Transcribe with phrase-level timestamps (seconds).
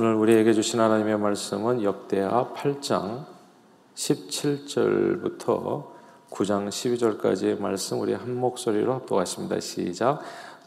[0.00, 3.24] 오늘 우리에게 주신 하나님의 말씀은 역대하 8장
[3.96, 5.86] 17절부터
[6.30, 9.58] 9장 12절까지의 말씀 우리 한 목소리로 합독하십니다.
[9.58, 10.20] 시작.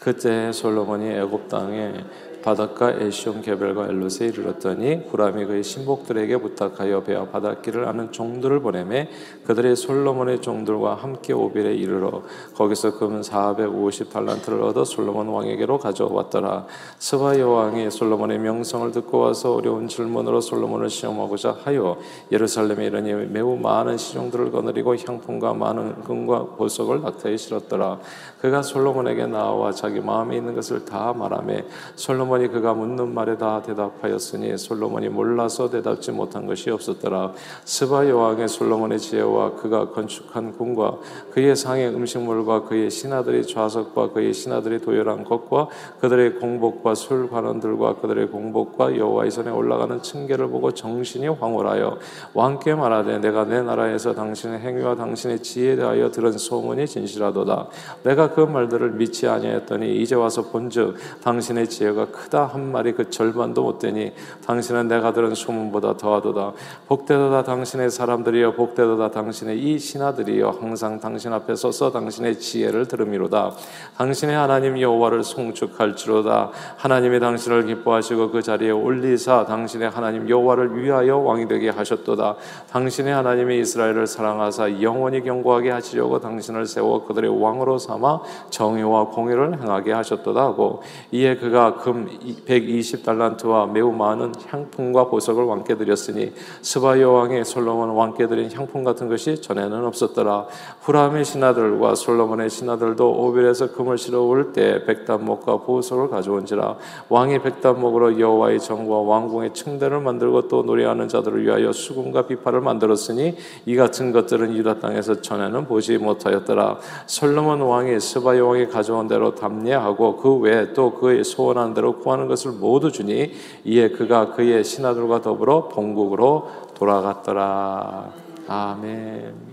[0.03, 1.93] 그때 솔로몬이 애굽 땅에
[2.41, 9.09] 바닷가 에시온 개별과 엘롯에 이르렀더니 후람이 그의 신복들에게 부탁하여 배와 바닷길을 아는 종들을 보내매
[9.45, 12.23] 그들의 솔로몬의 종들과 함께 오빌에 이르러
[12.55, 16.65] 거기서 금 450 달란트를 얻어 솔로몬 왕에게로 가져왔더라.
[16.97, 21.97] 스바 여왕이 솔로몬의 명성을 듣고 와서 어려운 질문으로 솔로몬을 시험하고자 하여
[22.31, 27.99] 예루살렘에 이르니 매우 많은 시종들을 거느리고 향품과 많은 금과 보석을 낙타에 실었더라.
[28.39, 31.63] 그가 솔로몬에게 나와 자기 마음에 있는 것을 다 솔로몬
[31.95, 37.33] 솔로몬이 그가 묻는 말에 다 대답하였으니 솔로몬이 몰라서 대답지 못한 것이 없었더라.
[37.65, 40.97] 스바 여왕의 솔로몬의 지혜와 그가 건축한 궁과
[41.31, 45.67] 그의 상의 음식물과 그의 신하들의 좌석과 그의 신하들의 도열한 것과
[45.99, 51.97] 그들의 공복과 술 관원들과 그들의 공복과 여호와의 손에 올라가는 층계를 보고 정신이 황홀하여
[52.33, 57.67] 왕께 말하되 내가 내 나라에서 당신의 행위와 당신의 지혜에 대하여 들은 소문이 진실하도다.
[58.03, 63.63] 내가 그 말들을 믿지 아니하였더니 이제 와서 본즉 당신의 지혜가 크다 한 말이 그 절반도
[63.63, 64.13] 못 되니
[64.45, 66.53] 당신은 내가 들은 소문보다 더하도다.
[66.87, 70.57] 복되도다 당신의 사람들이여 복되도다 당신의 이 신하들이여.
[70.59, 73.51] 항상 당신 앞에 서서 당신의 지혜를 들음이로다.
[73.97, 76.51] 당신의 하나님 여호와를 송축할지로다.
[76.77, 82.35] 하나님이 당신을 기뻐하시고 그 자리에 올리사 당신의 하나님 여호와를 위하여 왕이 되게 하셨도다.
[82.71, 89.70] 당신의 하나님이 이스라엘을 사랑하사 영원히 경고하게 하시려고 당신을 세워 그들의 왕으로 삼아 정의와 공의를 행하
[89.83, 92.07] 게 하셨도다 하고 이에 그가 금
[92.45, 99.41] 120달란트와 매우 많은 향품과 보석을 왕께 드렸으니 스바 여왕의 솔로몬 왕께 드린 향품 같은 것이
[99.41, 100.47] 전에는 없었더라.
[100.81, 106.75] 후람의 신하들과 솔로몬의 신하들도 오빌에서 금을 실어 올 때 백단목과 보석을 가져온지라
[107.09, 113.75] 왕이 백단목으로 여호와의 정과 왕궁의 층대를 만들고 또 노래하는 자들을 위하여 수금과 비파를 만들었으니 이
[113.75, 116.77] 같은 것들은 유다 땅에서 전에는 보지 못하였더라.
[117.05, 122.27] 솔로몬 왕이 스바 여왕이 가져온 대로 담 례하고 그 외에 또 그의 소원한 대로 구하는
[122.27, 128.11] 것을 모두 주니 이에 그가 그의 신하들과 더불어 본국으로 돌아갔더라.
[128.47, 129.51] 아멘.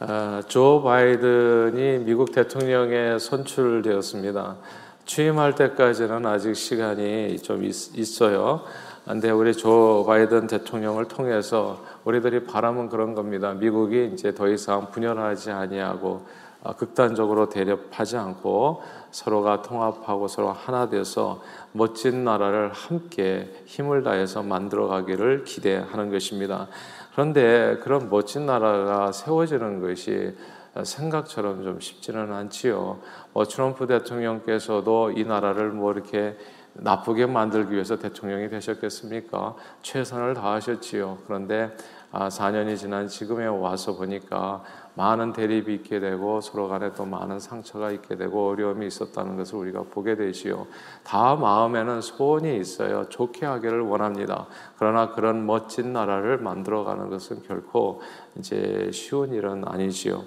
[0.00, 4.56] 어, 조 바이든이 미국 대통령에 선출되었습니다.
[5.04, 8.62] 취임할 때까지는 아직 시간이 좀 있, 어요
[9.08, 13.54] 근데 우리 조 바이든 대통령을 통해서 우리들이 바람은 그런 겁니다.
[13.54, 16.26] 미국이 이제 더 이상 분열하지 아니하고
[16.62, 21.40] 어, 극단적으로 대립하지 않고 서로가 통합하고 서로 하나 돼서
[21.72, 26.68] 멋진 나라를 함께 힘을 다해서 만들어 가기를 기대하는 것입니다.
[27.12, 30.36] 그런데 그런 멋진 나라가 세워지는 것이
[30.82, 32.98] 생각처럼 좀 쉽지는 않지요.
[33.32, 36.36] 뭐 트럼프 대통령께서도 이 나라를 뭐 이렇게
[36.78, 39.54] 나쁘게 만들기 위해서 대통령이 되셨겠습니까?
[39.82, 41.18] 최선을 다하셨지요.
[41.26, 41.74] 그런데
[42.12, 44.62] 4년이 아, 지난 지금에 와서 보니까
[44.94, 49.84] 많은 대립이 있게 되고 서로 간에 또 많은 상처가 있게 되고 어려움이 있었다는 것을 우리가
[49.90, 50.66] 보게 되지요.
[51.04, 53.08] 다 마음에는 소원이 있어요.
[53.08, 54.46] 좋게 하기를 원합니다.
[54.78, 58.00] 그러나 그런 멋진 나라를 만들어가는 것은 결코
[58.38, 60.24] 이제 쉬운 일은 아니지요.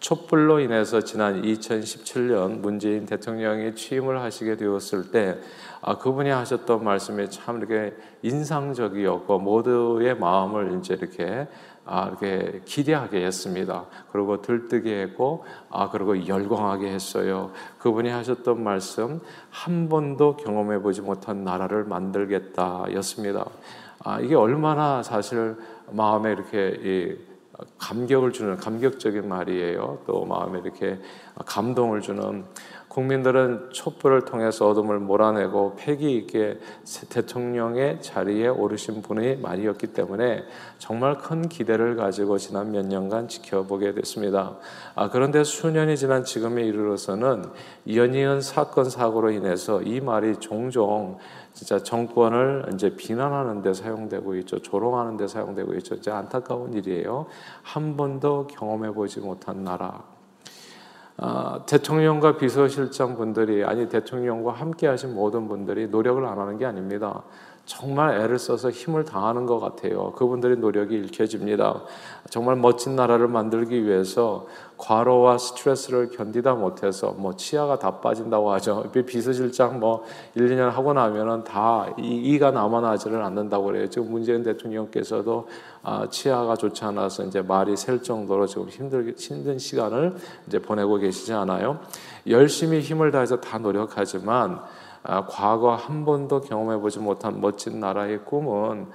[0.00, 5.38] 촛불로 인해서 지난 2017년 문재인 대통령이 취임을 하시게 되었을 때
[5.80, 11.48] 아, 그분이 하셨던 말씀이 참 이렇게 인상적이었고 모두의 마음을 이제 이렇게
[11.90, 13.86] 아, 이렇게 기대하게 했습니다.
[14.12, 17.50] 그리고 들뜨게 했고, 아, 그리고 열광하게 했어요.
[17.78, 23.46] 그분이 하셨던 말씀, 한 번도 경험해 보지 못한 나라를 만들겠다 였습니다.
[24.04, 25.56] 아, 이게 얼마나 사실
[25.90, 27.18] 마음에 이렇게
[27.78, 29.98] 감격을 주는 감격적인 말이에요.
[30.06, 30.98] 또 마음에 이렇게
[31.44, 32.44] 감동을 주는
[32.88, 36.58] 국민들은 촛불을 통해서 어둠을 몰아내고 패기 있게
[37.10, 40.44] 대통령의 자리에 오르신 분의 말이었기 때문에
[40.78, 44.56] 정말 큰 기대를 가지고 지난 몇 년간 지켜보게 됐습니다.
[44.94, 47.44] 아, 그런데 수년이 지난 지금에 이르러서는
[47.92, 51.18] 연이은 사건 사고로 인해서 이 말이 종종
[51.58, 54.60] 진짜 정권을 이제 비난하는 데 사용되고 있죠.
[54.60, 55.96] 조롱하는 데 사용되고 있죠.
[55.96, 57.26] 이제 안타까운 일이에요.
[57.64, 60.04] 한 번도 경험해 보지 못한 나라.
[61.16, 67.24] 아, 대통령과 비서실장 분들이 아니 대통령과 함께 하신 모든 분들이 노력을 안 하는 게 아닙니다.
[67.68, 70.12] 정말 애를 써서 힘을 다하는 것 같아요.
[70.12, 71.82] 그분들의 노력이 읽혀집니다.
[72.30, 74.46] 정말 멋진 나라를 만들기 위해서
[74.78, 78.90] 과로와 스트레스를 견디다 못해서 뭐 치아가 다 빠진다고 하죠.
[79.06, 80.02] 비서실장 뭐
[80.34, 83.90] 1, 2년 하고 나면은 다 이 가 남아나지를 않는다고 그래요.
[83.90, 85.48] 지금 문재인 대통령께서도
[85.82, 90.14] 아, 치아가 좋지 않아서 이제 말이 셀 정도로 지금 힘들 힘든 시간을
[90.46, 91.80] 이제 보내고 계시지 않아요.
[92.26, 94.64] 열심히 힘을 다해서 다 노력하지만 아,
[95.02, 98.88] 과거 한 번도 경험해 보지 못한 멋진 나라의 꿈은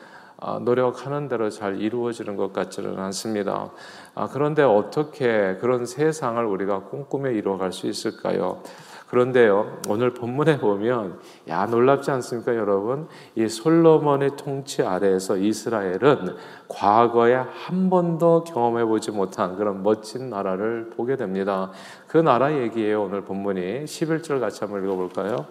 [0.45, 3.71] 아, 노력하는 대로 잘 이루어지는 것 같지는 않습니다.
[4.13, 8.61] 아, 그런데 어떻게 그런 세상을 우리가 꿈꾸며 이루어갈 수 있을까요?
[9.07, 13.07] 그런데요, 오늘 본문에 보면, 야, 놀랍지 않습니까, 여러분?
[13.35, 16.35] 이 솔로몬의 통치 아래에서 이스라엘은
[16.67, 21.71] 과거에 한 번도 경험해 보지 못한 그런 멋진 나라를 보게 됩니다.
[22.07, 23.85] 그 나라 얘기예요, 오늘 본문이.
[23.85, 25.45] 11절 같이 한번 읽어볼까요?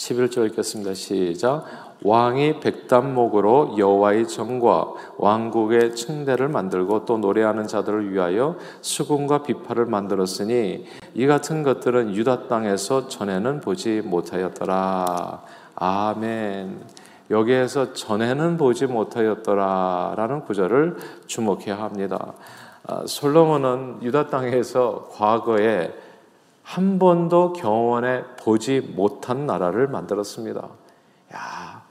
[0.00, 0.94] 11절 읽겠습니다.
[0.94, 1.64] 시작.
[2.02, 11.26] 왕이 백단목으로 여호와의 정과 왕국의 층대를 만들고 또 노래하는 자들을 위하여 수금과 비파를 만들었으니 이
[11.26, 15.42] 같은 것들은 유다 땅에서 전에는 보지 못하였더라.
[15.74, 16.80] 아멘.
[17.30, 20.96] 여기에서 전에는 보지 못하였더라라는 구절을
[21.26, 22.32] 주목해야 합니다.
[22.86, 25.92] 아, 솔로몬은 유다 땅에서 과거에
[26.70, 30.68] 한 번도 경험해 보지 못한 나라를 만들었습니다.
[31.34, 31.82] 야,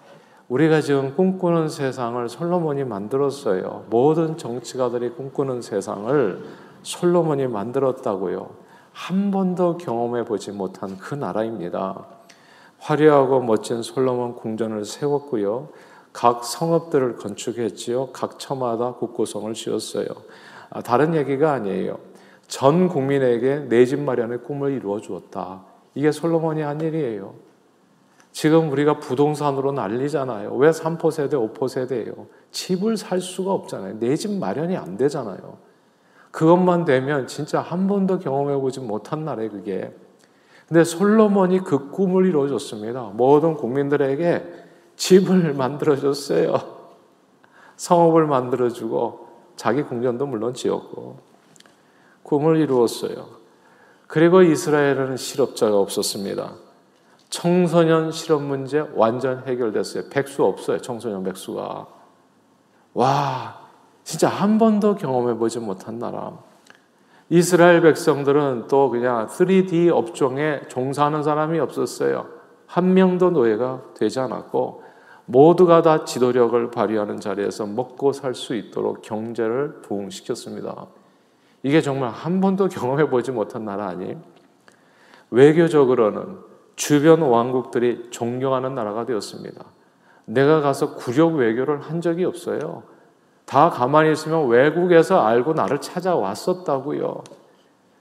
[0.48, 3.88] 우리가 지금 꿈꾸는 세상을 솔로몬이 만들었어요.
[3.90, 6.46] 모든 정치가들이 꿈꾸는 세상을
[6.84, 8.52] 솔로몬이 만들었다고요.
[8.94, 12.06] 한 번도 경험해 보지 못한 그 나라입니다.
[12.78, 15.68] 화려하고 멋진 솔로몬 궁전을 세웠고요.
[16.14, 18.12] 각 성읍들을 건축했지요.
[18.14, 20.08] 각 처마다 국고성을 지었어요.
[20.70, 22.09] 아, 다른 얘기가 아니에요.
[22.50, 25.64] 전 국민에게 내 집 마련의 꿈을 이루어 주었다.
[25.96, 27.36] 이게 솔로몬이 한 일이에요.
[28.32, 30.54] 지금 우리가 부동산으로 난리잖아요.
[30.56, 32.28] 왜 3포 세대, 5포 세대예요?
[32.52, 34.00] 집을 살 수가 없잖아요.
[34.00, 35.58] 내 집 마련이 안 되잖아요.
[36.32, 39.94] 그것만 되면 진짜 한 번도 경험해 보지 못한 날에 그게.
[40.68, 43.12] 근데 솔로몬이 그 꿈을 이루어줬습니다.
[43.14, 44.44] 모든 국민들에게
[44.96, 46.56] 집을 만들어줬어요.
[47.78, 51.29] 성읍을 만들어주고 자기 궁전도 물론 지었고
[52.30, 53.26] 꿈을 이루었어요.
[54.06, 56.54] 그리고 이스라엘은 실업자가 없었습니다.
[57.30, 60.10] 청소년 실업 문제 완전 해결됐어요.
[60.12, 60.80] 백수 없어요.
[60.80, 61.88] 청소년 백수가.
[62.94, 63.60] 와,
[64.04, 66.38] 진짜 한 번도 경험해 보지 못한 나라.
[67.30, 72.28] 이스라엘 백성들은 또 그냥 3D 업종에 종사하는 사람이 없었어요.
[72.68, 74.84] 한 명도 노예가 되지 않았고
[75.26, 80.88] 모두가 다 지도력을 발휘하는 자리에서 먹고 살 수 있도록 경제를 부흥시켰습니다.
[81.64, 84.18] 이게 정말 한 번도 경험해 보지 못한 나라 아니에요?
[85.32, 86.38] 외교적으로는
[86.76, 89.66] 주변 왕국들이 존경하는 나라가 되었습니다.
[90.26, 92.84] 내가 가서 굴욕 외교를 한 적이 없어요.
[93.46, 97.24] 다 가만히 있으면 외국에서 알고 나를 찾아왔었다고요.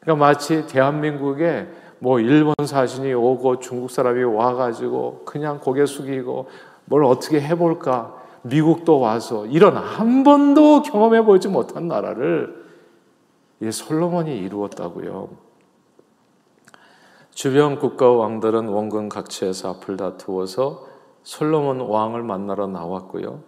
[0.00, 1.68] 그러니까 마치 대한민국에
[1.98, 6.48] 뭐 일본 사신이 오고 중국 사람이 와가지고 그냥 고개 숙이고
[6.84, 12.67] 뭘 어떻게 해볼까 미국도 와서 이런 한 번도 경험해 보지 못한 나라를
[13.60, 15.28] 이 솔로몬이 이루었다고요.
[17.30, 20.86] 주변 국가 왕들은 원근 각처에서 앞을 다투어서
[21.22, 23.42] 솔로몬 왕을 만나러 나왔고요.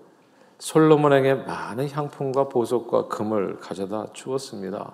[0.59, 4.93] 솔로몬에게 많은 향품과 보석과 금을 가져다 주었습니다.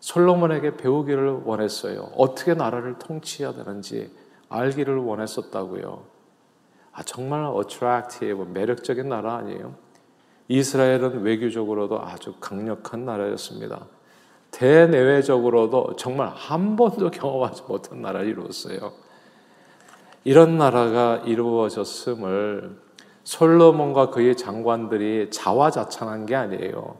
[0.00, 2.10] 솔로몬에게 배우기를 원했어요.
[2.16, 4.14] 어떻게 나라를 통치해야 되는지
[4.48, 6.02] 알기를 원했었다고요.
[6.92, 9.74] 아, 정말 어트랙티브, 매력적인 나라 아니에요?
[10.48, 13.86] 이스라엘은 외교적으로도 아주 강력한 나라였습니다.
[14.52, 18.92] 대내외적으로도 정말 한 번도 경험하지 못한 나라를 이루었어요.
[20.24, 22.76] 이런 나라가 이루어졌음을
[23.24, 26.96] 솔로몬과 그의 장관들이 자화자찬한 게 아니에요.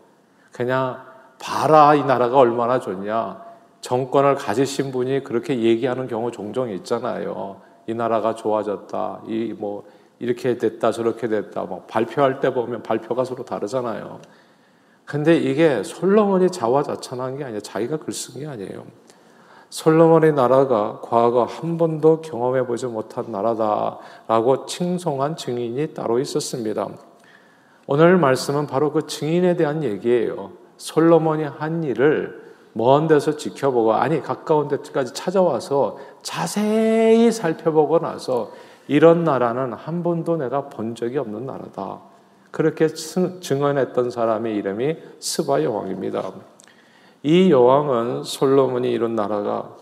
[0.51, 1.03] 그냥
[1.41, 3.43] 봐라 이 나라가 얼마나 좋냐.
[3.81, 7.61] 정권을 가지신 분이 그렇게 얘기하는 경우 종종 있잖아요.
[7.87, 9.23] 이 나라가 좋아졌다.
[9.29, 9.85] 이 뭐
[10.19, 11.63] 이렇게 됐다 저렇게 됐다.
[11.63, 14.21] 뭐 발표할 때 보면 발표가 서로 다르잖아요.
[15.05, 18.85] 근데 이게 솔로몬이 자화자찬한 게 아니라 자기가 글 쓴 게 아니에요.
[19.71, 26.89] 솔로몬의 나라가 과거 한 번도 경험해 보지 못한 나라다라고 칭송한 증인이 따로 있었습니다.
[27.87, 30.53] 오늘 말씀은 바로 그 증인에 대한 얘기예요.
[30.77, 32.43] 솔로몬이 한 일을
[32.75, 38.51] 먼 데서 지켜보고 아니 가까운 데까지 찾아와서 자세히 살펴보고 나서
[38.89, 42.12] 이런 나라는 한 번도 내가 본 적이 없는 나라다.
[42.53, 46.33] 그렇게 증언했던 사람의 이름이 스바 여왕입니다.
[47.25, 49.75] 이 여왕은 솔로몬이 이룬 나라가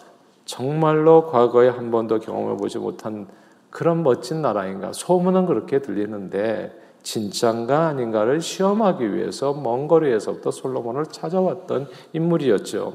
[0.45, 3.27] 정말로 과거에 한 번도 경험해 보지 못한
[3.71, 4.93] 그런 멋진 나라인가?
[4.93, 12.95] 소문은 그렇게 들리는데 진짠가 아닌가를 시험하기 위해서 먼 거리에서부터 솔로몬을 찾아왔던 인물이었죠.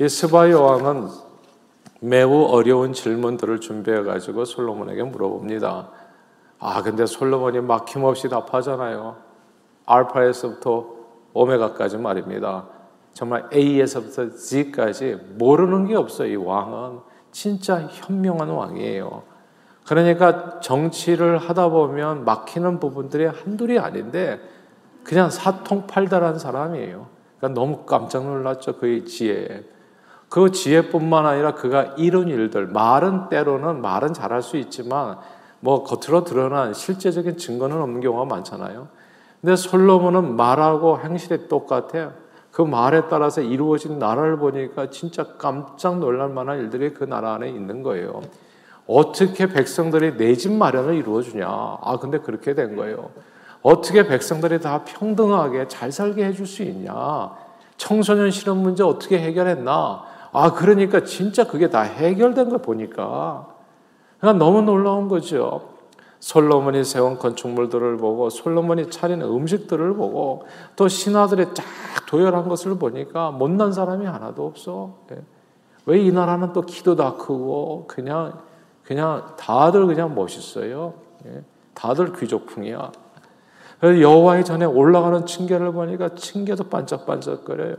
[0.00, 1.08] 이 스바 여왕은
[2.00, 5.88] 매우 어려운 질문들을 준비해 가지고 솔로몬에게 물어봅니다.
[6.58, 9.16] 아, 근데 솔로몬이 막힘없이 답하잖아요.
[9.84, 10.86] 알파에서부터
[11.32, 12.66] 오메가까지 말입니다.
[13.12, 17.00] 정말 A에서부터 Z까지 모르는 게 없어요, 이 왕은.
[17.30, 19.22] 진짜 현명한 왕이에요.
[19.86, 24.40] 그러니까 정치를 하다 보면 막히는 부분들이 한둘이 아닌데
[25.04, 27.06] 그냥 사통팔달한 사람이에요.
[27.38, 28.78] 그러니까 너무 깜짝 놀랐죠.
[28.78, 29.64] 그의 지혜에.
[30.28, 35.18] 그 지혜뿐만 아니라 그가 이룬 일들, 말은 때로는 말은 잘할 수 있지만
[35.60, 38.88] 뭐 겉으로 드러난 실제적인 증거는 없는 경우가 많잖아요.
[39.40, 42.12] 근데 솔로몬은 말하고 행실이 똑같아요.
[42.50, 47.82] 그 말에 따라서 이루어진 나라를 보니까 진짜 깜짝 놀랄 만한 일들이 그 나라 안에 있는
[47.82, 48.22] 거예요.
[48.86, 51.46] 어떻게 백성들이 내 집 마련을 이루어주냐.
[51.46, 53.10] 아, 근데 그렇게 된 거예요.
[53.62, 57.30] 어떻게 백성들이 다 평등하게 잘 살게 해줄 수 있냐.
[57.76, 60.04] 청소년 실업 문제 어떻게 해결했나.
[60.32, 63.48] 아, 그러니까 진짜 그게 다 해결된 거 보니까.
[64.18, 65.76] 그러니까 너무 놀라운 거죠.
[66.20, 70.44] 솔로몬이 세운 건축물들을 보고 솔로몬이 차린 음식들을 보고
[70.74, 71.64] 또 신하들이 쫙
[72.08, 74.94] 도열한 것을 보니까 못난 사람이 하나도 없어.
[75.12, 75.22] 예.
[75.84, 78.40] 왜이 나라는 또 키도 다 크고 그냥
[78.82, 80.94] 그냥 다들 그냥 멋있어요.
[81.26, 81.44] 예.
[81.74, 82.92] 다들 귀족풍이야.
[83.82, 87.76] 여호와의 전에 올라가는 층계를 보니까 층계도 반짝반짝거려요.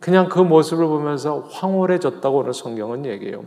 [0.00, 3.44] 그냥 그 모습을 보면서 황홀해졌다고 오늘 성경은 얘기해요.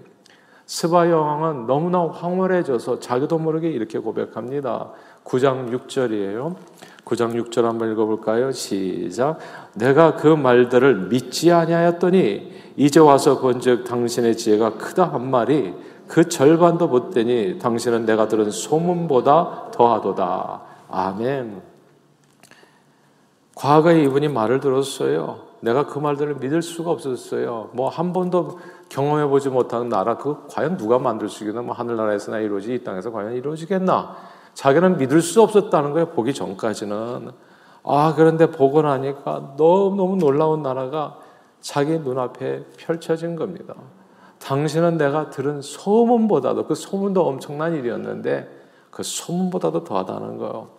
[0.72, 4.92] 스바 여왕은 너무나 황홀해져서 자기도 모르게 이렇게 고백합니다.
[5.26, 6.56] 9장 6절이에요.
[7.04, 8.54] 9장 6절 한번 읽어볼까요?
[8.54, 9.38] 시작.
[9.74, 15.74] 내가 그 말들을 믿지 아니하였더니 이제 와서 본즉 당신의 지혜가 크다 한 말이
[16.08, 20.62] 그 절반도 못 되니 당신은 내가 들은 소문보다 더하도다.
[20.90, 21.62] 아멘.
[23.56, 25.51] 과거에 이분이 말을 들었어요.
[25.62, 27.70] 내가 그 말들을 믿을 수가 없었어요.
[27.74, 31.62] 뭐 한 번도 경험해 보지 못하는 나라 그 과연 누가 만들 수 있겠나?
[31.62, 34.16] 뭐 하늘나라에서나 이루어지 이 땅에서 과연 이루어지겠나?
[34.54, 36.08] 자기는 믿을 수 없었다는 거예요.
[36.10, 37.32] 보기 전까지는.
[37.84, 41.18] 아 그런데 보고 나니까 너무 너무 놀라운 나라가
[41.62, 43.76] 자기 눈앞에 펼쳐진 겁니다.
[44.40, 48.50] 당신은 내가 들은 소문보다도 그 소문도 엄청난 일이었는데
[48.90, 50.70] 그 소문보다도 더하다는 거예요.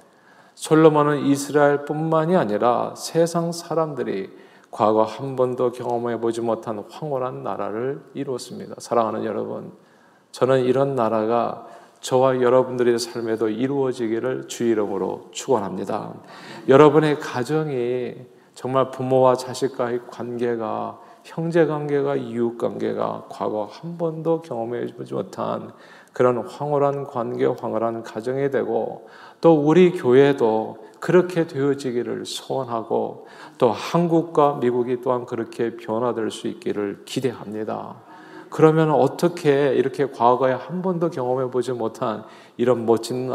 [0.54, 4.30] 솔로몬은 이스라엘뿐만이 아니라 세상 사람들이
[4.72, 8.76] 과거 한 번도 경험해 보지 못한 황홀한 나라를 이루었습니다.
[8.78, 9.70] 사랑하는 여러분,
[10.32, 11.66] 저는 이런 나라가
[12.00, 16.14] 저와 여러분들의 삶에도 이루어지기를 주 이름으로 축원합니다.
[16.68, 18.14] 여러분의 가정이
[18.54, 25.72] 정말 부모와 자식과의 관계가 형제 관계가 이웃 관계가 과거 한 번도 경험해 보지 못한
[26.12, 29.08] 그런 황홀한 관계, 황홀한 가정이 되고
[29.40, 33.26] 또 우리 교회도 그렇게 되어지기를 소원하고
[33.58, 37.96] 또 한국과 미국이 또한 그렇게 변화될 수 있기를 기대합니다.
[38.50, 42.24] 그러면 어떻게 이렇게 과거에 한 번도 경험해 보지 못한
[42.58, 43.32] 이런 멋진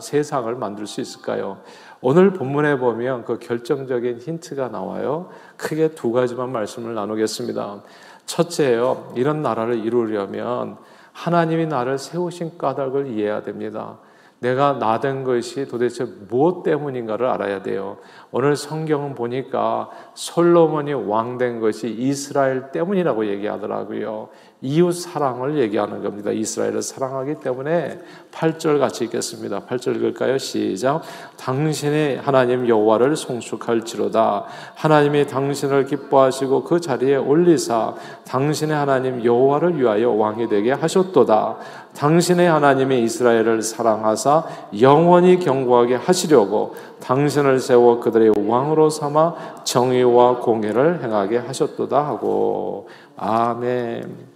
[0.00, 1.58] 세상을 만들 수 있을까요?
[2.06, 5.30] 오늘 본문에 보면 그 결정적인 힌트가 나와요.
[5.56, 7.82] 크게 두 가지만 말씀을 나누겠습니다.
[8.26, 9.14] 첫째요.
[9.16, 10.76] 이런 나라를 이루려면
[11.12, 13.96] 하나님이 나를 세우신 까닭을 이해해야 됩니다.
[14.40, 17.96] 내가 나된 것이 도대체 무엇 때문인가를 알아야 돼요.
[18.30, 24.28] 오늘 성경은 보니까 솔로몬이 왕 된 것이 이스라엘 때문이라고 얘기하더라고요.
[24.64, 26.30] 이웃 사랑을 얘기하는 겁니다.
[26.30, 28.00] 이스라엘을 사랑하기 때문에
[28.32, 29.60] 8절 같이 읽겠습니다.
[29.66, 30.38] 8절 읽을까요?
[30.38, 31.02] 시작.
[31.36, 34.46] 당신의 하나님 여호와를 송축할지로다.
[34.74, 37.94] 하나님이 당신을 기뻐하시고 그 자리에 올리사
[38.26, 41.58] 당신의 하나님 여호와를 위하여 왕이 되게 하셨도다.
[41.94, 44.44] 당신의 하나님이 이스라엘을 사랑하사
[44.80, 54.33] 영원히 경고하게 하시려고 당신을 세워 그들의 왕으로 삼아 정의와 공의를 행하게 하셨도다 하고 아멘.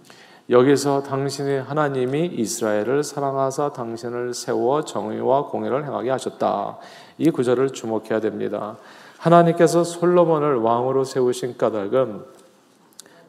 [0.49, 6.77] 여기서 당신의 하나님이 이스라엘을 사랑하사 당신을 세워 정의와 공의를 행하게 하셨다.
[7.19, 8.77] 이 구절을 주목해야 됩니다.
[9.19, 12.23] 하나님께서 솔로몬을 왕으로 세우신 까닭은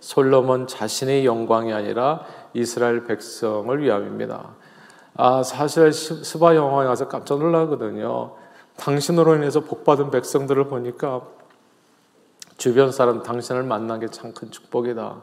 [0.00, 2.24] 솔로몬 자신의 영광이 아니라
[2.54, 4.48] 이스라엘 백성을 위함입니다.
[5.14, 8.32] 아, 사실 스바 영화에 가서 깜짝 놀라거든요.
[8.78, 11.20] 당신으로 인해서 복받은 백성들을 보니까
[12.56, 15.16] 주변 사람 당신을 만난 게 참 큰 축복이다.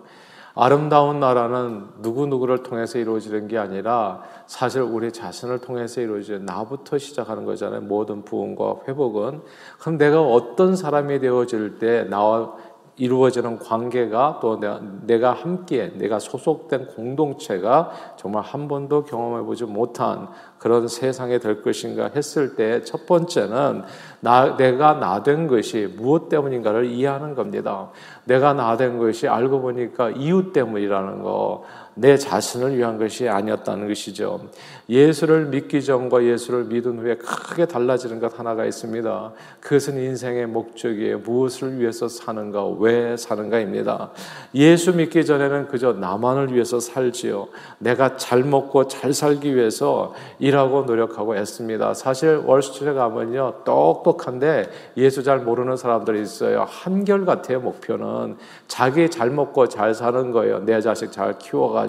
[0.59, 7.81] 아름다운 나라는 누구누구를 통해서 이루어지는 게 아니라 사실 우리 자신을 통해서 이루어지는 나부터 시작하는 거잖아요.
[7.81, 9.41] 모든 부흥과 회복은.
[9.79, 12.55] 그럼 내가 어떤 사람이 되어질 때 나와
[12.97, 14.59] 이루어지는 관계가 또
[15.05, 20.27] 내가, 함께 내가 소속된 공동체가 정말 한 번도 경험해 보지 못한
[20.57, 23.83] 그런 세상이 될 것인가 했을 때 첫 번째는
[24.19, 27.89] 나, 내가 나 된 것이 무엇 때문인가를 이해하는 겁니다.
[28.25, 31.63] 내가 나 된 것이 알고 보니까 이유 때문이라는 거,
[31.99, 34.41] 내 자신을 위한 것이 아니었다는 것이죠.
[34.87, 39.31] 예수를 믿기 전과 예수를 믿은 후에 크게 달라지는 것 하나가 있습니다.
[39.59, 41.19] 그것은 인생의 목적이에요.
[41.19, 44.11] 무엇을 위해서 사는가, 왜 사는가입니다.
[44.53, 47.47] 예수 믿기 전에는 그저 나만을 위해서 살지요.
[47.79, 51.95] 내가 잘 먹고 잘 살기 위해서 일하고 노력하고 애씁니다.
[51.95, 53.63] 사실 월스트리트에 가면요.
[53.65, 56.65] 똑똑한데 예수 잘 모르는 사람들이 있어요.
[56.67, 58.37] 한결같아요, 목표는.
[58.67, 60.59] 자기 잘 먹고 잘 사는 거예요.
[60.59, 61.86] 내 자식 잘 키워가지고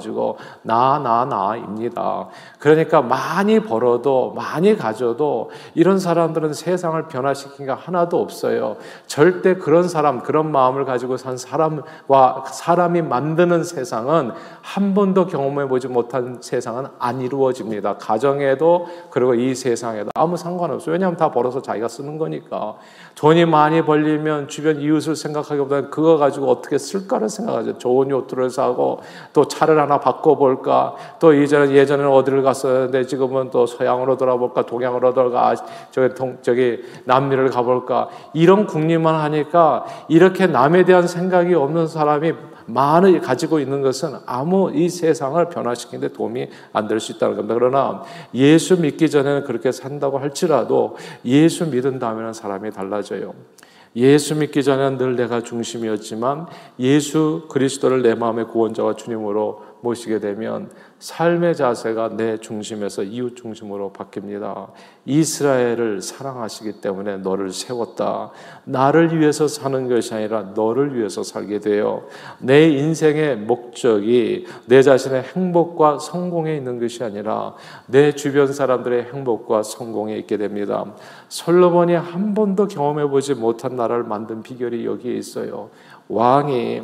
[0.62, 2.28] 나, 나, 나입니다.
[2.58, 8.76] 그러니까 많이 벌어도 많이 가져도 이런 사람들은 세상을 변화시킨 게 하나도 없어요.
[9.06, 15.88] 절대 그런 사람, 그런 마음을 가지고 산 사람과 사람이 만드는 세상은 한 번도 경험해 보지
[15.88, 17.96] 못한 세상은 안 이루어집니다.
[17.96, 20.92] 가정에도 그리고 이 세상에도 아무 상관없어요.
[20.92, 22.76] 왜냐하면 다 벌어서 자기가 쓰는 거니까.
[23.14, 27.78] 돈이 많이 벌리면 주변 이웃을 생각하기보다는 그거 가지고 어떻게 쓸까를 생각하죠.
[27.78, 29.00] 좋은 요트를 사고
[29.32, 30.94] 또 차를 하나 바꿔볼까.
[31.18, 35.54] 또 이전에 예전에는 어디를 갔었는데 지금은 또 서양으로 돌아볼까, 동양으로 돌아가,
[35.90, 38.10] 저기 동, 저기 남미를 가볼까.
[38.34, 42.34] 이런 궁리만 하니까 이렇게 남에 대한 생각이 없는 사람이
[42.66, 47.54] 많이 가지고 있는 것은 아무 이 세상을 변화시키는데 도움이 안 될 수 있다는 겁니다.
[47.54, 48.02] 그러나
[48.34, 53.32] 예수 믿기 전에는 그렇게 산다고 할지라도 예수 믿은 다음에는 사람이 달라져요.
[53.96, 56.46] 예수 믿기 전에는 늘 내가 중심이었지만
[56.78, 64.68] 예수 그리스도를 내 마음의 구원자와 주님으로 모시게 되면 삶의 자세가 내 중심에서 이웃 중심으로 바뀝니다.
[65.04, 68.30] 이스라엘을 사랑하시기 때문에 너를 세웠다.
[68.64, 72.02] 나를 위해서 사는 것이 아니라 너를 위해서 살게 돼요.
[72.40, 77.54] 내 인생의 목적이 내 자신의 행복과 성공에 있는 것이 아니라
[77.86, 80.84] 내 주변 사람들의 행복과 성공에 있게 됩니다.
[81.28, 85.70] 솔로몬이 한 번도 경험해 보지 못한 나라를 만든 비결이 여기에 있어요.
[86.08, 86.82] 왕이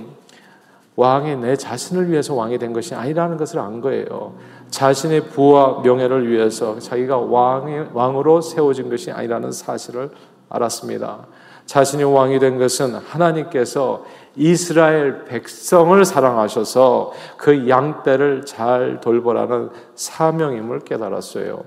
[0.97, 4.35] 왕이 내 자신을 위해서 왕이 된 것이 아니라는 것을 안 거예요.
[4.71, 10.11] 자신의 부와 명예를 위해서 자기가 왕이, 왕으로 세워진 것이 아니라는 사실을
[10.49, 11.27] 알았습니다.
[11.67, 14.05] 자신이 왕이 된 것은 하나님께서
[14.37, 21.65] 이스라엘 백성을 사랑하셔서 그 양떼를 잘 돌보라는 사명임을 깨달았어요.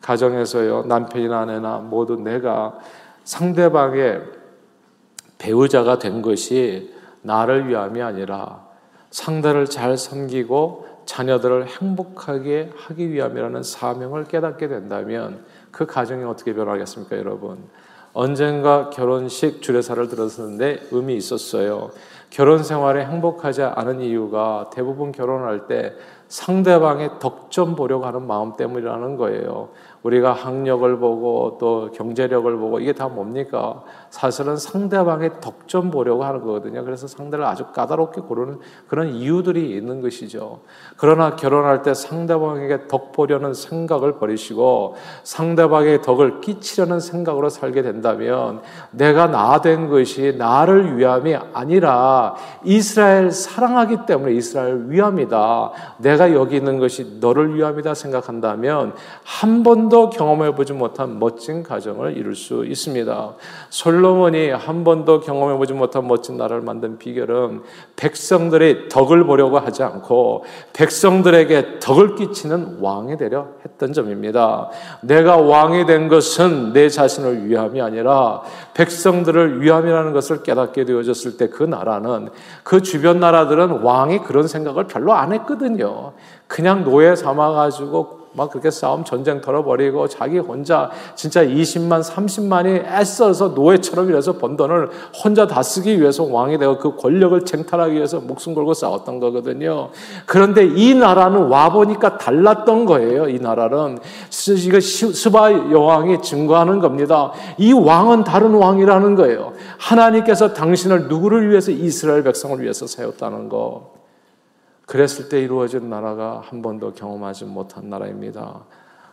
[0.00, 2.74] 가정에서요, 남편이나 아내나 모두 내가
[3.24, 4.20] 상대방의
[5.38, 8.65] 배우자가 된 것이 나를 위함이 아니라
[9.16, 17.56] 상대를 잘 섬기고 자녀들을 행복하게 하기 위함이라는 사명을 깨닫게 된다면 그 가정이 어떻게 변하겠습니까, 여러분?
[18.12, 21.92] 언젠가 결혼식 주례사를 들었는데 의미 있었어요.
[22.30, 25.94] 결혼 생활에 행복하지 않은 이유가 대부분 결혼할 때
[26.28, 29.68] 상대방의 덕점 보려고 하는 마음 때문이라는 거예요.
[30.02, 33.82] 우리가 학력을 보고 또 경제력을 보고 이게 다 뭡니까?
[34.10, 36.84] 사실은 상대방의 덕점 보려고 하는 거거든요.
[36.84, 38.58] 그래서 상대를 아주 까다롭게 고르는
[38.88, 40.60] 그런 이유들이 있는 것이죠.
[40.96, 49.26] 그러나 결혼할 때 상대방에게 덕 보려는 생각을 버리시고 상대방의 덕을 끼치려는 생각으로 살게 된다면 내가
[49.26, 52.15] 나 된 것이 나를 위함이 아니라
[52.64, 55.72] 이스라엘 사랑하기 때문에 이스라엘 위함이다.
[55.98, 62.34] 내가 여기 있는 것이 너를 위함이다 생각한다면 한 번도 경험해 보지 못한 멋진 가정을 이룰
[62.34, 63.34] 수 있습니다.
[63.70, 67.62] 솔로몬이 한 번도 경험해 보지 못한 멋진 나라를 만든 비결은
[67.96, 74.70] 백성들의 덕을 보려고 하지 않고 백성들에게 덕을 끼치는 왕이 되려 했던 점입니다.
[75.02, 78.42] 내가 왕이 된 것은 내 자신을 위함이 아니라
[78.76, 82.28] 백성들을 위함이라는 것을 깨닫게 되어졌을 때 그 나라는
[82.62, 86.12] 그 주변 나라들은 왕이 그런 생각을 별로 안 했거든요.
[86.46, 94.10] 그냥 노예 삼아가지고 막 그렇게 싸움 전쟁 털어버리고 자기 혼자 진짜 20만 30만이 애써서 노예처럼
[94.10, 94.90] 이래서 번 돈을
[95.24, 99.88] 혼자 다 쓰기 위해서 왕이 되고 그 권력을 쟁탈하기 위해서 목숨 걸고 싸웠던 거거든요.
[100.26, 103.28] 그런데 이 나라는 와 보니까 달랐던 거예요.
[103.28, 103.98] 이 나라는
[104.58, 107.32] 이거 스바 여왕이 증거하는 겁니다.
[107.56, 109.54] 이 왕은 다른 왕이라는 거예요.
[109.78, 114.05] 하나님께서 당신을 누구를 위해서 이스라엘 백성을 위해서 세웠다는 거.
[114.86, 118.64] 그랬을 때 이루어진 나라가 한 번도 경험하지 못한 나라입니다.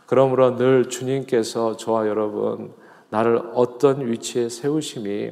[0.05, 2.71] 그러므로 늘 주님께서 저와 여러분,
[3.09, 5.31] 나를 어떤 위치에 세우심이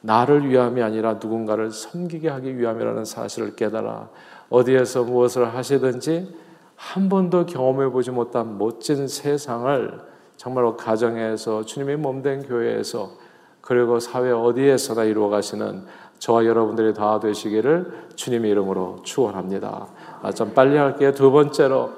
[0.00, 4.08] 나를 위함이 아니라 누군가를 섬기게 하기 위함이라는 사실을 깨달아
[4.50, 6.34] 어디에서 무엇을 하시든지
[6.74, 10.00] 한 번도 경험해 보지 못한 멋진 세상을
[10.36, 13.12] 정말로 가정에서 주님의 몸된 교회에서
[13.60, 15.84] 그리고 사회 어디에서나 이루어 가시는
[16.22, 19.88] 저와 여러분들이 다 되시기를 주님의 이름으로 축원합니다.
[20.22, 21.12] 아, 좀 빨리 할게요.
[21.12, 21.90] 두 번째로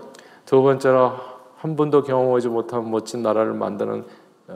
[0.46, 1.12] 두 번째로
[1.58, 4.06] 한 번도 경험하지 못한 멋진 나라를 만드는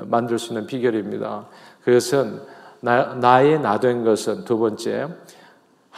[0.06, 1.48] 만들 수 있는 비결입니다.
[1.84, 2.40] 그것은
[2.80, 5.08] 나, 나의 나된 것은 두 번째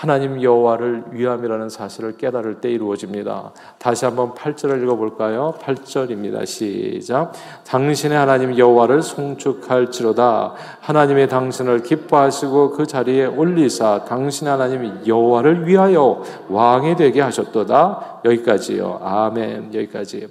[0.00, 3.52] 하나님 여호와를 위함이라는 사실을 깨달을 때 이루어집니다.
[3.76, 5.52] 다시 한번 8절을 읽어 볼까요?
[5.60, 6.46] 8절입니다.
[6.46, 7.32] 시작.
[7.66, 10.54] 당신의 하나님 여호와를 송축할지로다.
[10.80, 18.22] 하나님의 당신을 기뻐하시고 그 자리에 올리사 당신의 하나님 여호와를 위하여 왕이 되게 하셨도다.
[18.24, 19.00] 여기까지요.
[19.02, 19.74] 아멘.
[19.74, 20.28] 여기까지.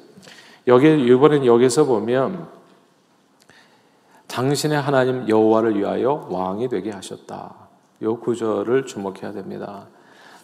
[0.65, 2.47] 여기 이번엔 여기서 보면
[4.25, 7.58] 당신의 하나님 여호와를 위하여 왕이 되게 하셨다.
[8.01, 9.87] 이 구절을 주목해야 됩니다.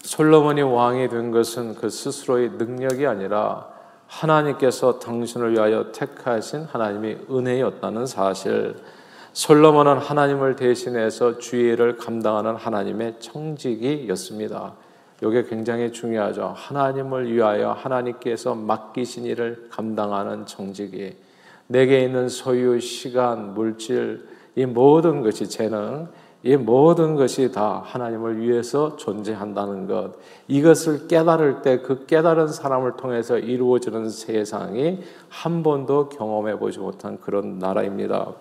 [0.02, 3.68] 솔로몬이 왕이 된 것은 그 스스로의 능력이 아니라
[4.08, 8.76] 하나님께서 당신을 위하여 택하신 하나님의 은혜였다는 사실.
[9.34, 14.74] 솔로몬은 하나님을 대신해서 주의를 감당하는 하나님의 청직이었습니다.
[15.24, 16.54] 이게 굉장히 중요하죠.
[16.56, 21.16] 하나님을 위하여 하나님께서 맡기신 일을 감당하는 청직이
[21.68, 26.08] 내게 있는 소유, 시간, 물질, 이 모든 것이 재능,
[26.46, 30.12] 이 모든 것이 다 하나님을 위해서 존재한다는 것.
[30.48, 37.58] 이것을 깨달을 때 그 깨달은 사람을 통해서 이루어지는 세상이 한 번도 경험해 보지 못한 그런
[37.58, 38.34] 나라입니다.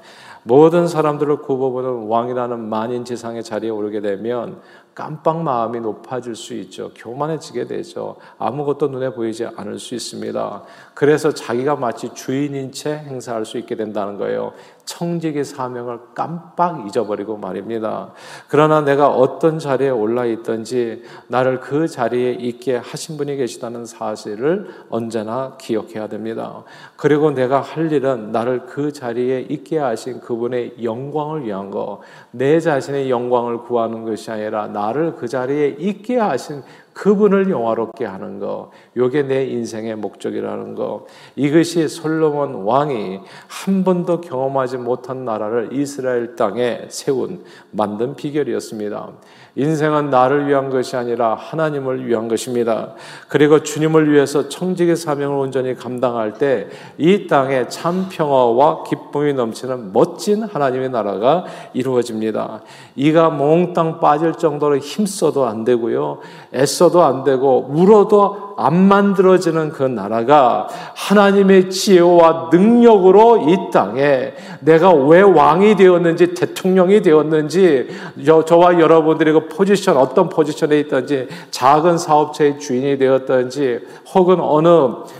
[0.43, 4.61] 모든 사람들을 굽어보는 왕이라는 만인 지상의 자리에 오르게 되면
[4.95, 6.93] 깜빡 마음이 높아질 수 있죠.
[6.95, 8.17] 교만해지게 되죠.
[8.39, 10.63] 아무것도 눈에 보이지 않을 수 있습니다.
[10.95, 14.53] 그래서 자기가 마치 주인인 채 행사할 수 있게 된다는 거예요.
[14.85, 18.13] 청직의 사명을 깜빡 잊어버리고 말입니다.
[18.49, 25.57] 그러나 내가 어떤 자리에 올라 있든지 나를 그 자리에 있게 하신 분이 계시다는 사실을 언제나
[25.59, 26.63] 기억해야 됩니다.
[26.97, 33.11] 그리고 내가 할 일은 나를 그 자리에 있게 하신 그분의 영광을 위한 거, 내 자신의
[33.11, 36.62] 영광을 구하는 것이 아니라 나를 그 자리에 있게 하신
[36.95, 41.07] 그분을 영화롭게 하는 거, 요게 내 인생의 목적이라는 거.
[41.37, 49.11] 이것이 솔로몬 왕이 한 번도 경험하지 못한 나라를 이스라엘 땅에 세운 만든 비결이었습니다.
[49.57, 52.95] 인생은 나를 위한 것이 아니라 하나님을 위한 것입니다.
[53.29, 60.43] 그리고 주님을 위해서 청직의 사명을 온전히 감당할 때 이 땅에 참 평화와 기쁨이 넘치는 멋진
[60.43, 62.63] 하나님의 나라가 이루어집니다.
[62.97, 66.21] 이가 몽땅 빠질 정도로 힘써도 안 되고요.
[66.55, 74.93] 애써 도 안 되고 울어도 안 만들어지는 그 나라가 하나님의 지혜와 능력으로 이 땅에 내가
[74.93, 77.88] 왜 왕이 되었는지 대통령이 되었는지
[78.25, 83.81] 저, 와 여러분들이 그 포지션 어떤 포지션에 있든지 작은 사업체의 주인이 되었든지
[84.14, 84.69] 혹은 어느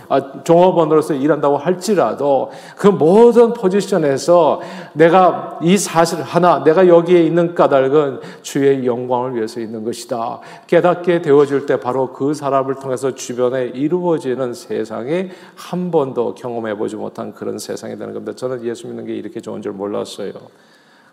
[0.07, 4.61] 아, 종업원으로서 일한다고 할지라도 그 모든 포지션에서
[4.93, 10.39] 내가 이 사실 하나 내가 여기에 있는 까닭은 주의 영광을 위해서 있는 것이다.
[10.67, 17.33] 깨닫게 되어질 때 바로 그 사람을 통해서 주변에 이루어지는 세상에 한 번도 경험해 보지 못한
[17.33, 18.35] 그런 세상이 되는 겁니다.
[18.35, 20.31] 저는 예수 믿는 게 이렇게 좋은 줄 몰랐어요.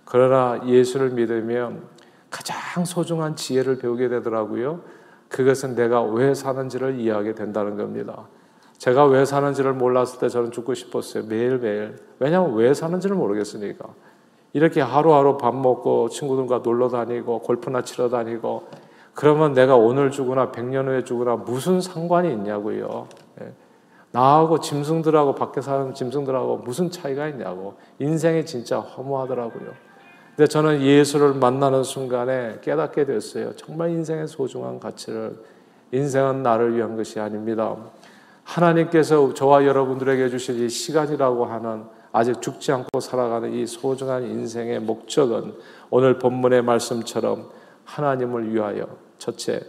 [0.04, 1.84] 그러나 예수를 믿으면
[2.28, 4.82] 가장 소중한 지혜를 배우게 되더라고요.
[5.30, 8.28] 그것은 내가 왜 사는지를 이해하게 된다는 겁니다.
[8.76, 11.24] 제가 왜 사는지를 몰랐을 때 저는 죽고 싶었어요.
[11.24, 11.96] 매일매일.
[12.18, 13.88] 왜냐하면 왜 사는지를 모르겠으니까.
[14.52, 18.68] 이렇게 하루하루 밥 먹고 친구들과 놀러 다니고 골프나 치러 다니고
[19.14, 23.08] 그러면 내가 오늘 죽으나 100년 후에 죽으나 무슨 상관이 있냐고요.
[23.40, 23.52] 예.
[24.10, 27.74] 나하고 짐승들하고 밖에 사는 짐승들하고 무슨 차이가 있냐고.
[27.98, 29.70] 인생이 진짜 허무하더라고요.
[30.36, 33.54] 근데 저는 예수를 만나는 순간에 깨닫게 됐어요.
[33.56, 35.36] 정말 인생의 소중한 가치를
[35.92, 37.76] 인생은 나를 위한 것이 아닙니다.
[38.44, 45.54] 하나님께서 저와 여러분들에게 주신 이 시간이라고 하는 아직 죽지 않고 살아가는 이 소중한 인생의 목적은
[45.90, 47.48] 오늘 본문의 말씀처럼
[47.84, 48.86] 하나님을 위하여
[49.18, 49.60] 첫째,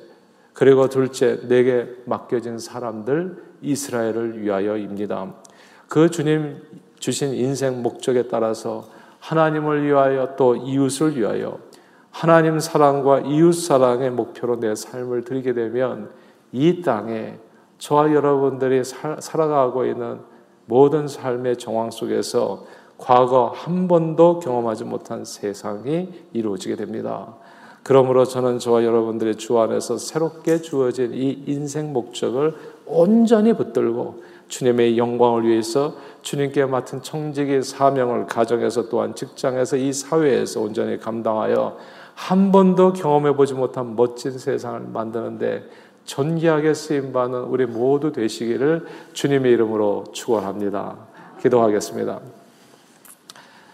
[0.54, 5.34] 그리고 둘째, 내게 맡겨진 사람들 이스라엘을 위하여입니다.
[5.88, 6.62] 그 주님
[7.00, 8.86] 주신 인생 목적에 따라서
[9.20, 11.60] 하나님을 위하여 또 이웃을 위하여
[12.12, 16.12] 하나님 사랑과 이웃 사랑의 목표로 내 삶을 드리게 되면
[16.52, 17.40] 이 땅에
[17.80, 20.20] 저와 여러분들이 살, 살아가고 있는
[20.66, 22.66] 모든 삶의 정황 속에서
[22.98, 27.36] 과거 한 번도 경험하지 못한 세상이 이루어지게 됩니다.
[27.84, 35.44] 그러므로 저는 저와 여러분들의 주 안에서 새롭게 주어진 이 인생 목적을 온전히 붙들고 주님의 영광을
[35.44, 41.78] 위해서 주님께 맡은 청직의 사명을 가정에서 또한 직장에서 이 사회에서 온전히 감당하여
[42.16, 45.68] 한 번도 경험해 보지 못한 멋진 세상을 만드는데
[46.06, 50.96] 존귀하게 쓰임 받는 우리 모두 되시기를 주님의 이름으로 축원합니다.
[51.42, 52.20] 기도하겠습니다.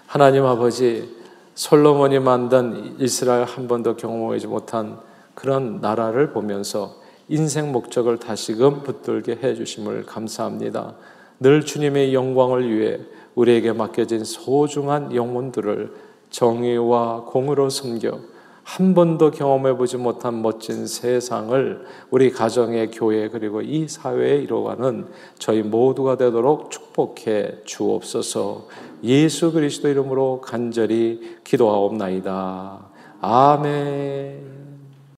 [0.08, 1.19] 하나님 아버지
[1.60, 4.98] 솔로몬이 만든 이스라엘 한 번도 경험하지 못한
[5.34, 6.96] 그런 나라를 보면서
[7.28, 10.96] 인생 목적을 다시금 붙들게 해 주심을 감사합니다.
[11.42, 13.02] 늘 주님의 영광을 위해
[13.36, 15.94] 우리에게 맡겨진 소중한 영혼들을
[16.30, 18.20] 정의와 공으로 섬겨
[18.70, 25.08] 한 번도 경험해 보지 못한 멋진 세상을 우리 가정의 교회 그리고 이 사회에 이루어가는
[25.40, 28.68] 저희 모두가 되도록 축복해 주옵소서.
[29.04, 32.90] 예수 그리스도 이름으로 간절히 기도하옵나이다.
[33.22, 34.59] 아멘.